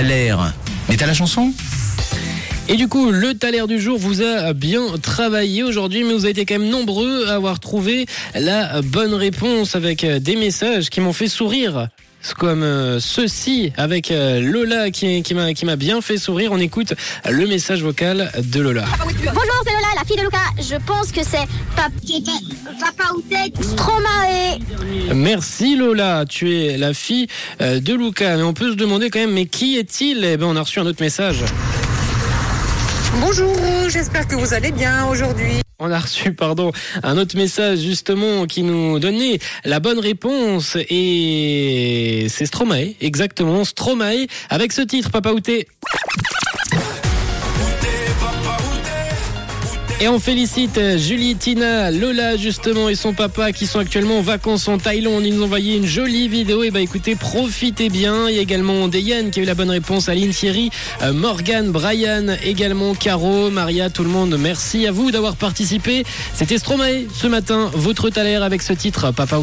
[0.00, 0.52] L'air.
[0.88, 1.52] Mais t'as la chanson?
[2.68, 6.30] Et du coup, le taler du jour vous a bien travaillé aujourd'hui, mais vous avez
[6.30, 11.00] été quand même nombreux à avoir trouvé la bonne réponse avec euh, des messages qui
[11.00, 11.88] m'ont fait sourire.
[12.38, 16.52] Comme euh, ceci avec euh, Lola qui, qui m'a qui m'a bien fait sourire.
[16.52, 16.94] On écoute
[17.28, 18.84] le message vocal de Lola.
[19.04, 20.38] Bonjour, c'est Lola, la fille de Lucas.
[20.58, 21.92] Je pense que c'est pap-
[22.80, 23.22] Papa ou.
[25.22, 27.28] Merci Lola, tu es la fille
[27.60, 28.36] euh, de Luca.
[28.36, 30.24] Mais on peut se demander quand même, mais qui est-il?
[30.24, 31.44] Eh ben, on a reçu un autre message.
[33.20, 33.54] Bonjour,
[33.88, 35.60] j'espère que vous allez bien aujourd'hui.
[35.78, 36.72] On a reçu, pardon,
[37.04, 44.26] un autre message justement qui nous donnait la bonne réponse et c'est Stromae, exactement, Stromae
[44.50, 45.68] avec ce titre, Papa Outé.
[50.02, 54.66] Et on félicite Julie, Tina, Lola justement et son papa qui sont actuellement en vacances
[54.66, 55.24] en Thaïlande.
[55.24, 56.64] Ils nous ont envoyé une jolie vidéo.
[56.64, 58.28] Et bah écoutez, profitez bien.
[58.28, 60.70] Il y a également Dayan qui a eu la bonne réponse, Aline Thierry,
[61.02, 64.36] euh, Morgan, Brian, également Caro, Maria, tout le monde.
[64.40, 66.02] Merci à vous d'avoir participé.
[66.34, 69.40] C'était Stromae ce matin, votre taler avec ce titre, Papa Outé.